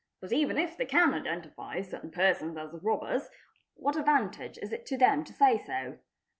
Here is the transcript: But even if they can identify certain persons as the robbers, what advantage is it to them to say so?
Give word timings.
But 0.19 0.31
even 0.33 0.57
if 0.57 0.77
they 0.77 0.87
can 0.87 1.13
identify 1.13 1.79
certain 1.83 2.09
persons 2.09 2.57
as 2.57 2.71
the 2.71 2.79
robbers, 2.79 3.29
what 3.75 3.95
advantage 3.95 4.57
is 4.57 4.73
it 4.73 4.83
to 4.87 4.97
them 4.97 5.23
to 5.25 5.31
say 5.33 5.59
so? 5.59 5.99